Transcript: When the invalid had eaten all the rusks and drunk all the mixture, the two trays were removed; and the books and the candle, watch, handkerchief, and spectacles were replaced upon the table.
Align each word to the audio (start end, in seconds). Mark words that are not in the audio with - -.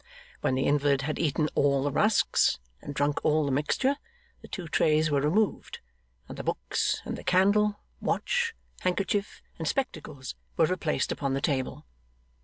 When 0.39 0.55
the 0.55 0.65
invalid 0.65 1.03
had 1.03 1.19
eaten 1.19 1.47
all 1.53 1.83
the 1.83 1.91
rusks 1.91 2.57
and 2.81 2.95
drunk 2.95 3.23
all 3.23 3.45
the 3.45 3.51
mixture, 3.51 3.97
the 4.41 4.47
two 4.47 4.67
trays 4.67 5.11
were 5.11 5.21
removed; 5.21 5.77
and 6.27 6.39
the 6.39 6.43
books 6.43 7.03
and 7.05 7.15
the 7.15 7.23
candle, 7.23 7.79
watch, 7.99 8.55
handkerchief, 8.79 9.43
and 9.59 9.67
spectacles 9.67 10.33
were 10.57 10.65
replaced 10.65 11.11
upon 11.11 11.35
the 11.35 11.39
table. 11.39 11.85